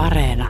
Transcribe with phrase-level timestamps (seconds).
[0.00, 0.48] Areena.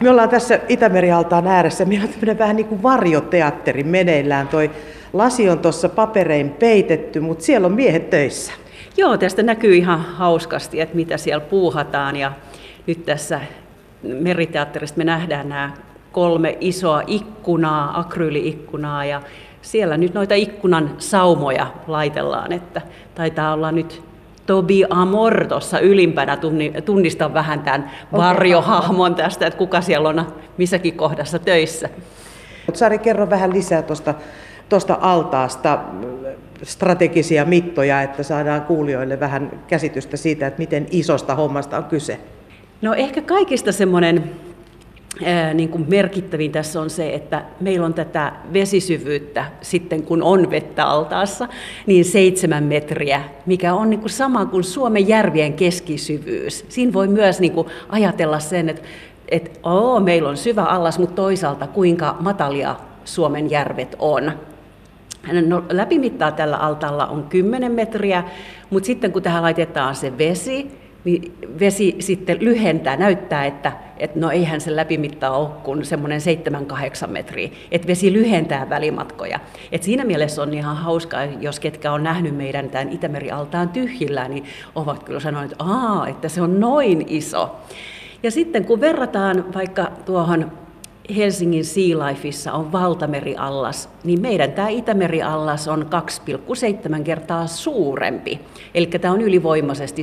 [0.00, 1.84] Me ollaan tässä Itämerialtaan ääressä.
[1.84, 4.48] Meillä on tämmöinen vähän niin kuin varjoteatteri meneillään.
[4.48, 4.70] Toi
[5.12, 8.52] lasi on tuossa paperein peitetty, mutta siellä on miehet töissä.
[8.96, 12.16] Joo, tästä näkyy ihan hauskasti, että mitä siellä puuhataan.
[12.16, 12.32] Ja
[12.86, 13.40] nyt tässä
[14.02, 15.72] meriteatterista me nähdään nämä
[16.12, 19.22] kolme isoa ikkunaa, akryyliikkunaa ja
[19.62, 22.82] siellä nyt noita ikkunan saumoja laitellaan, että
[23.14, 24.02] taitaa olla nyt
[24.46, 26.38] Tobi Amor tuossa ylimpänä
[26.84, 31.88] tunnistan vähän tämän varjohahmon tästä, että kuka siellä on missäkin kohdassa töissä.
[32.72, 34.14] Sari, kerro vähän lisää tuosta
[34.68, 35.78] tuosta altaasta
[36.62, 42.18] strategisia mittoja, että saadaan kuulijoille vähän käsitystä siitä, että miten isosta hommasta on kyse.
[42.82, 44.30] No ehkä kaikista semmoinen
[45.54, 50.86] niin kuin merkittävin tässä on se, että meillä on tätä vesisyvyyttä sitten, kun on vettä
[50.86, 51.48] altaassa,
[51.86, 56.64] niin seitsemän metriä, mikä on niin kuin sama kuin Suomen järvien keskisyvyys.
[56.68, 58.82] Siinä voi myös niin kuin ajatella sen, että,
[59.28, 64.32] että oo, meillä on syvä allas, mutta toisaalta kuinka matalia Suomen järvet on.
[65.46, 68.24] No, läpimittaa tällä altaalla on 10 metriä,
[68.70, 74.30] mutta sitten kun tähän laitetaan se vesi, niin vesi sitten lyhentää, näyttää, että, että no
[74.30, 76.20] eihän se läpimitta ole kuin semmoinen
[77.04, 79.40] 7-8 metriä, että vesi lyhentää välimatkoja.
[79.72, 84.44] Et siinä mielessä on ihan hauskaa, jos ketkä on nähnyt meidän tämän Itämeri-altaan tyhjillä, niin
[84.74, 87.56] ovat kyllä sanoneet, että, että se on noin iso.
[88.22, 90.52] Ja sitten kun verrataan vaikka tuohon
[91.16, 95.86] Helsingin Sea Lifeissa on valtameriallas, niin meidän tämä Itämeriallas on
[96.96, 98.40] 2,7 kertaa suurempi.
[98.74, 100.02] Eli tämä on ylivoimaisesti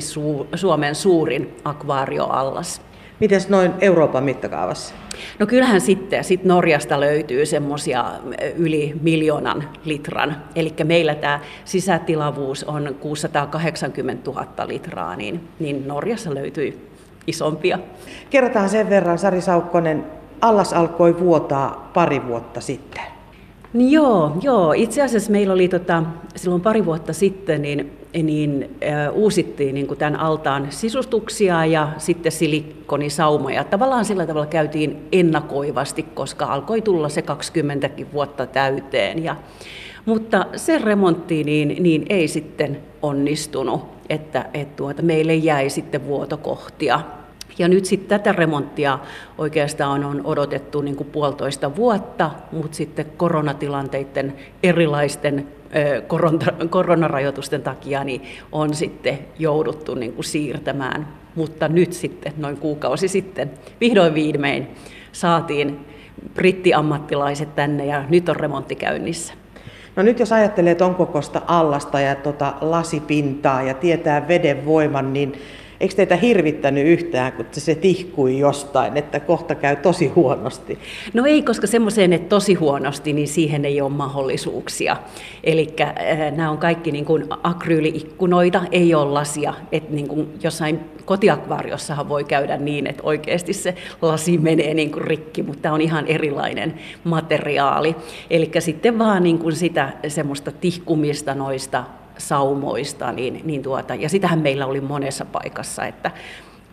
[0.56, 2.82] Suomen suurin akvaarioallas.
[3.20, 4.96] Miten noin Euroopan mittakaavassa?
[5.40, 8.06] No kyllähän sitten sit Norjasta löytyy semmoisia
[8.56, 10.36] yli miljoonan litran.
[10.56, 16.90] Eli meillä tämä sisätilavuus on 680 000 litraa, niin, niin Norjassa löytyy
[17.28, 17.80] isompia.
[18.30, 20.06] Kerrotaan sen verran, Sari Saukkonen,
[20.44, 23.04] allas alkoi vuotaa pari vuotta sitten.
[23.74, 26.04] Niin joo, joo, itse asiassa meillä oli tota,
[26.36, 27.92] silloin pari vuotta sitten, niin,
[28.24, 33.64] niin äh, uusittiin niin tämän altaan sisustuksia ja sitten silikonisaumoja.
[33.64, 39.24] Tavallaan sillä tavalla käytiin ennakoivasti, koska alkoi tulla se 20 vuotta täyteen.
[39.24, 39.36] Ja,
[40.06, 47.00] mutta se remontti niin, niin ei sitten onnistunut, että, että tuota, meille jäi sitten vuotokohtia.
[47.58, 49.00] Ja nyt sitten tätä remonttia
[49.38, 54.34] oikeastaan on odotettu niin kuin puolitoista vuotta, mutta sitten koronatilanteiden
[54.64, 55.48] erilaisten
[56.70, 58.22] koronarajoitusten takia niin
[58.52, 61.08] on sitten jouduttu niin kuin siirtämään.
[61.36, 64.68] Mutta nyt sitten, noin kuukausi sitten, vihdoin viimein
[65.12, 65.86] saatiin
[66.34, 69.34] brittiammattilaiset tänne ja nyt on remontti käynnissä.
[69.96, 75.34] No nyt jos ajattelee ton kokosta allasta ja tota lasipintaa ja tietää veden voiman, niin
[75.80, 80.80] Eikö teitä hirvittänyt yhtään, kun se tihkui jostain, että kohta käy tosi huonosti?
[81.14, 84.98] No ei, koska semmoiseen, että tosi huonosti, niin siihen ei ole mahdollisuuksia.
[85.44, 85.96] Eli äh,
[86.32, 89.54] nämä on kaikki niin kuin akryyliikkunoita, ei ole lasia.
[89.72, 95.04] Että niin kuin jossain kotiakvaariossahan voi käydä niin, että oikeasti se lasi menee niin kuin
[95.04, 96.74] rikki, mutta tämä on ihan erilainen
[97.04, 97.96] materiaali.
[98.30, 101.84] Eli sitten vaan niin kuin sitä semmoista tihkumista noista
[102.18, 106.12] saumoista, niin, niin tuota, ja sitähän meillä oli monessa paikassa, että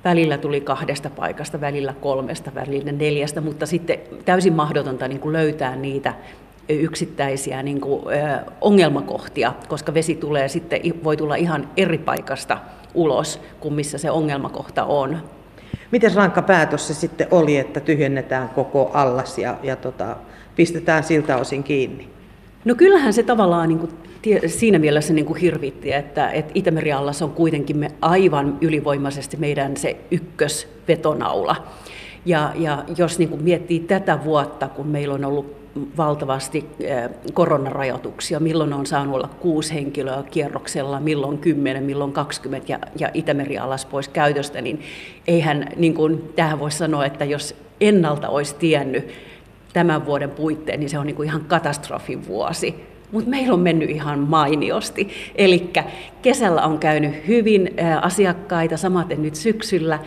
[0.05, 5.77] välillä tuli kahdesta paikasta, välillä kolmesta, välillä neljästä, mutta sitten täysin mahdotonta niin kuin löytää
[5.77, 6.15] niitä
[6.69, 12.59] yksittäisiä niin kuin, ö, ongelmakohtia, koska vesi tulee sitten, voi tulla ihan eri paikasta
[12.95, 15.19] ulos kuin missä se ongelmakohta on.
[15.91, 20.17] Miten rankka päätös se sitten oli, että tyhjennetään koko allas ja, ja tota,
[20.57, 22.20] pistetään siltä osin kiinni?
[22.65, 23.91] No kyllähän se tavallaan niin kuin,
[24.47, 29.97] siinä mielessä niin kuin hirvitti, että, että Itämeriallas on kuitenkin me aivan ylivoimaisesti meidän se
[30.11, 31.57] ykkösvetonaula.
[32.27, 35.61] Ja, ja jos niin kuin miettii tätä vuotta, kun meillä on ollut
[35.97, 36.67] valtavasti
[37.35, 43.59] koronarajoituksia, milloin on saanut olla kuusi henkilöä kierroksella, milloin kymmenen, milloin 20 ja, ja Itämeri
[43.59, 44.81] alas pois käytöstä, niin
[45.27, 49.09] eihän niin kuin, tähän voi sanoa, että jos ennalta olisi tiennyt,
[49.73, 52.75] tämän vuoden puitteen, niin se on niin kuin ihan katastrofin vuosi.
[53.13, 55.09] Mutta meillä on mennyt ihan mainiosti.
[55.35, 55.71] Eli
[56.23, 57.71] kesällä on käynyt hyvin
[58.03, 59.99] asiakkaita, samaten nyt syksyllä.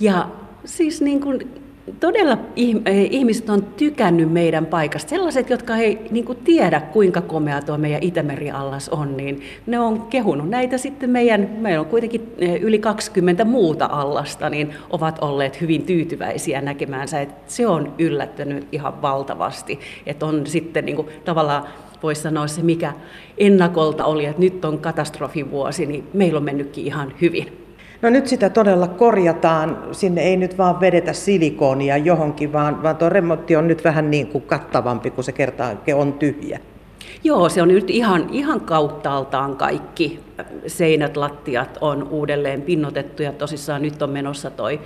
[0.00, 0.28] Ja
[0.64, 1.62] siis niin kuin
[2.00, 2.38] todella
[2.86, 5.10] eh, ihmiset on tykännyt meidän paikasta.
[5.10, 10.02] Sellaiset, jotka ei niin kuin tiedä, kuinka komea tuo meidän Itämeri-allas on, niin ne on
[10.02, 15.60] kehunut näitä sitten meidän, meillä on kuitenkin eh, yli 20 muuta allasta, niin ovat olleet
[15.60, 19.80] hyvin tyytyväisiä näkemäänsä, että se on yllättänyt ihan valtavasti.
[20.06, 21.64] Että on sitten niin kuin, tavallaan
[22.02, 22.92] voisi sanoa se, mikä
[23.38, 27.59] ennakolta oli, että nyt on katastrofivuosi, niin meillä on mennytkin ihan hyvin.
[28.02, 29.78] No nyt sitä todella korjataan.
[29.92, 34.26] Sinne ei nyt vaan vedetä silikoonia johonkin, vaan, vaan tuo remontti on nyt vähän niin
[34.26, 36.60] kuin kattavampi, kun se kertaa on tyhjä.
[37.24, 40.20] Joo, se on nyt ihan, ihan kauttaaltaan kaikki
[40.66, 44.80] seinät, lattiat on uudelleen pinnotettu ja tosissaan nyt on menossa toi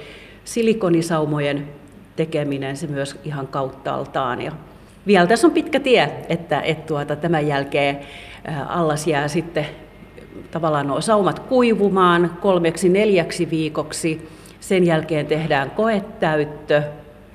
[0.44, 1.68] silikonisaumojen
[2.16, 4.40] tekeminen se myös ihan kauttaaltaan.
[4.40, 4.52] Ja
[5.06, 7.98] vielä tässä on pitkä tie, että, että tuota, tämän jälkeen
[8.68, 9.66] allas jää sitten
[10.50, 14.28] tavallaan nuo saumat kuivumaan kolmeksi neljäksi viikoksi.
[14.60, 16.82] Sen jälkeen tehdään koetäyttö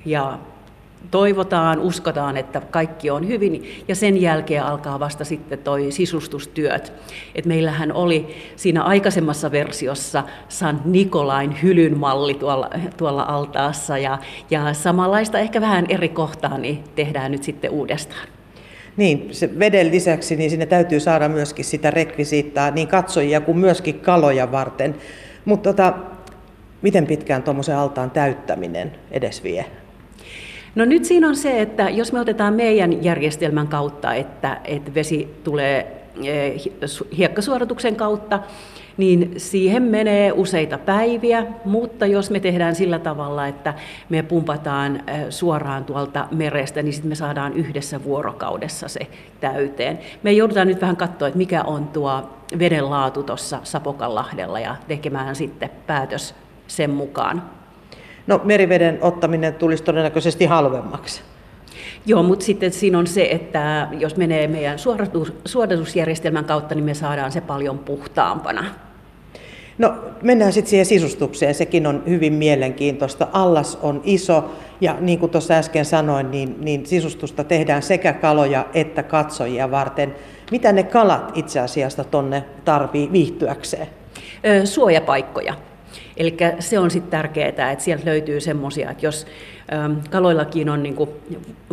[0.04, 0.38] ja
[1.10, 6.92] toivotaan, uskotaan, että kaikki on hyvin, ja sen jälkeen alkaa vasta sitten toi sisustustyöt.
[7.34, 14.18] Et meillähän oli siinä aikaisemmassa versiossa San Nikolain hylyn malli tuolla, tuolla altaassa, ja,
[14.50, 18.39] ja samanlaista ehkä vähän eri kohtaa niin tehdään nyt sitten uudestaan.
[18.96, 24.00] Niin, se veden lisäksi niin sinne täytyy saada myöskin sitä rekvisiittaa niin katsojia kuin myöskin
[24.00, 24.94] kaloja varten.
[25.44, 25.94] Mutta tota,
[26.82, 29.64] miten pitkään tuommoisen altaan täyttäminen edes vie?
[30.74, 35.34] No nyt siinä on se, että jos me otetaan meidän järjestelmän kautta, että, että vesi
[35.44, 36.54] tulee eh,
[37.16, 38.40] hiekkasuodatuksen kautta,
[38.96, 43.74] niin siihen menee useita päiviä, mutta jos me tehdään sillä tavalla, että
[44.08, 49.06] me pumpataan suoraan tuolta merestä, niin sitten me saadaan yhdessä vuorokaudessa se
[49.40, 49.98] täyteen.
[50.22, 55.36] Me joudutaan nyt vähän katsoa, että mikä on tuo veden laatu tuossa Sapokanlahdella ja tekemään
[55.36, 56.34] sitten päätös
[56.66, 57.42] sen mukaan.
[58.26, 61.22] No meriveden ottaminen tulisi todennäköisesti halvemmaksi.
[62.06, 66.94] Joo, mutta sitten siinä on se, että jos menee meidän suodatus, suodatusjärjestelmän kautta, niin me
[66.94, 68.64] saadaan se paljon puhtaampana.
[69.78, 73.28] No mennään sitten siihen sisustukseen, sekin on hyvin mielenkiintoista.
[73.32, 74.50] Allas on iso
[74.80, 80.14] ja niin kuin tuossa äsken sanoin, niin, niin sisustusta tehdään sekä kaloja että katsojia varten.
[80.50, 83.86] Mitä ne kalat itse asiassa tonne tarvii viihtyäkseen?
[84.64, 85.54] suojapaikkoja.
[86.16, 89.26] Eli se on sitten tärkeää, että sieltä löytyy semmoisia, että jos
[90.10, 90.96] kaloillakin on niin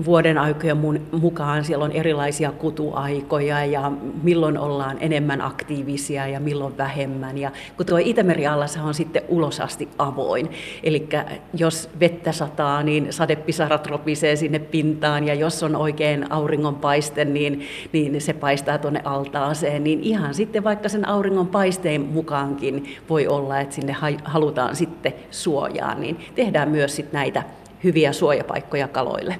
[0.05, 0.77] vuoden aikojen
[1.11, 3.91] mukaan, siellä on erilaisia kutuaikoja ja
[4.23, 7.37] milloin ollaan enemmän aktiivisia ja milloin vähemmän.
[7.37, 10.49] Ja kun tuo Itämeri-allas on sitten ulosasti avoin,
[10.83, 11.09] eli
[11.53, 15.27] jos vettä sataa, niin sadepisarat ropisee sinne pintaan.
[15.27, 20.89] Ja jos on oikein auringonpaiste, niin, niin se paistaa tuonne altaaseen, niin ihan sitten vaikka
[20.89, 27.13] sen auringon paisteen mukaankin voi olla, että sinne halutaan sitten suojaa, niin tehdään myös sit
[27.13, 27.43] näitä
[27.83, 29.35] hyviä suojapaikkoja kaloille.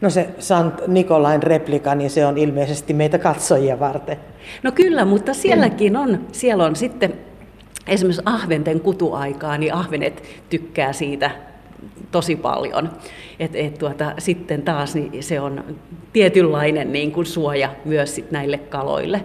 [0.00, 4.16] No se Sant Nikolain replika, niin se on ilmeisesti meitä katsojia varten.
[4.62, 7.14] No kyllä, mutta sielläkin on, siellä on sitten
[7.86, 11.30] esimerkiksi ahventen kutuaikaa, niin ahvenet tykkää siitä
[12.10, 12.90] tosi paljon.
[13.40, 15.64] Et, et tuota, sitten taas niin se on
[16.12, 19.24] tietynlainen niin kuin suoja myös sit näille kaloille.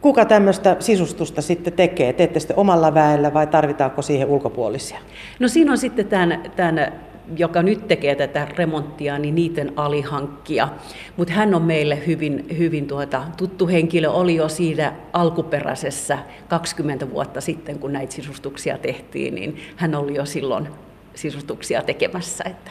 [0.00, 2.12] Kuka tämmöistä sisustusta sitten tekee?
[2.12, 4.98] Teette sitten omalla väellä vai tarvitaanko siihen ulkopuolisia?
[5.38, 6.92] No siinä on sitten tämän, tämän
[7.36, 10.68] joka nyt tekee tätä remonttia, niin niiden alihankkia.
[11.16, 16.18] Mutta hän on meille hyvin, hyvin tuota, tuttu henkilö, oli jo siinä alkuperäisessä
[16.48, 20.68] 20 vuotta sitten, kun näitä sisustuksia tehtiin, niin hän oli jo silloin
[21.14, 22.44] sisustuksia tekemässä.
[22.46, 22.70] Että.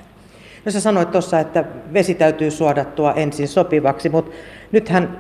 [0.66, 1.64] No sä sanoit tuossa, että
[1.94, 4.32] vesi täytyy suodattua ensin sopivaksi, mutta
[4.72, 5.18] nythän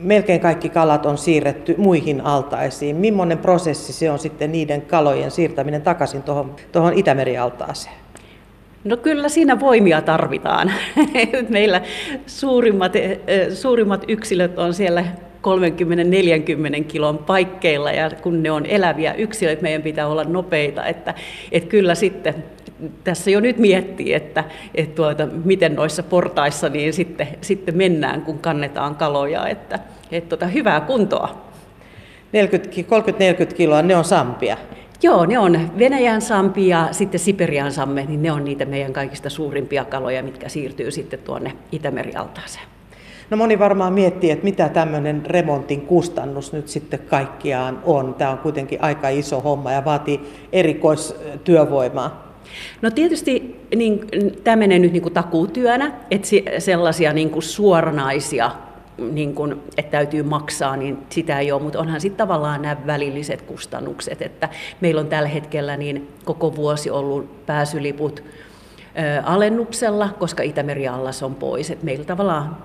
[0.00, 2.96] melkein kaikki kalat on siirretty muihin altaisiin.
[2.96, 7.94] Millainen prosessi se on sitten niiden kalojen siirtäminen takaisin tuohon, Itämeri-altaaseen?
[8.88, 10.72] No kyllä siinä voimia tarvitaan.
[11.48, 11.82] Meillä
[12.26, 13.18] suurimmat, eh,
[13.54, 15.04] suurimmat yksilöt on siellä
[16.80, 21.14] 30-40 kilon paikkeilla ja kun ne on eläviä yksilöitä, meidän pitää olla nopeita, että,
[21.52, 22.44] että kyllä sitten
[23.04, 28.38] tässä jo nyt miettii, että, että tuota, miten noissa portaissa niin sitten, sitten mennään, kun
[28.38, 29.78] kannetaan kaloja, että,
[30.12, 31.48] että tuota, hyvää kuntoa.
[33.50, 34.56] 30-40 kiloa, ne on sampia.
[35.02, 39.30] Joo, ne on Venäjän sampi ja sitten Siperian samme, niin ne on niitä meidän kaikista
[39.30, 42.64] suurimpia kaloja, mitkä siirtyy sitten tuonne Itämerialtaaseen.
[43.30, 48.14] No moni varmaan miettii, että mitä tämmöinen remontin kustannus nyt sitten kaikkiaan on.
[48.14, 50.20] Tämä on kuitenkin aika iso homma ja vaatii
[50.52, 52.34] erikoistyövoimaa.
[52.82, 54.00] No tietysti niin,
[54.44, 56.28] tämä menee nyt niin kuin takuutyönä, että
[56.58, 58.50] sellaisia niin kuin suoranaisia
[58.98, 63.42] niin kun, että täytyy maksaa, niin sitä ei ole, mutta onhan sitten tavallaan nämä välilliset
[63.42, 64.48] kustannukset, että
[64.80, 71.70] meillä on tällä hetkellä niin koko vuosi ollut pääsyliput ö, alennuksella, koska Itämeri-allas on pois,
[71.70, 72.56] että meillä tavallaan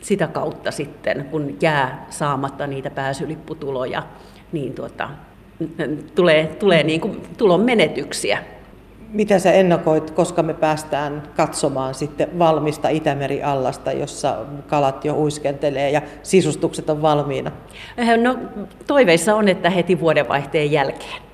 [0.00, 4.02] sitä kautta sitten, kun jää saamatta niitä pääsylipputuloja,
[4.52, 5.08] niin tuota,
[6.14, 8.38] tulee, tulee niin kuin tulon menetyksiä.
[9.12, 14.36] Mitä sä ennakoit, koska me päästään katsomaan sitten valmista Itämeri-allasta, jossa
[14.66, 17.50] kalat jo uiskentelee ja sisustukset on valmiina?
[18.22, 18.38] No,
[18.86, 21.29] toiveissa on, että heti vuodenvaihteen jälkeen.